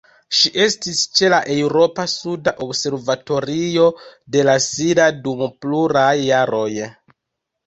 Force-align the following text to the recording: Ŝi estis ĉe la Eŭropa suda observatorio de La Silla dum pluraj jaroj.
Ŝi 0.35 0.51
estis 0.63 1.01
ĉe 1.19 1.27
la 1.33 1.41
Eŭropa 1.55 2.05
suda 2.13 2.53
observatorio 2.67 3.85
de 4.37 4.47
La 4.49 4.57
Silla 4.69 5.11
dum 5.29 5.45
pluraj 5.61 6.11
jaroj. 6.31 6.73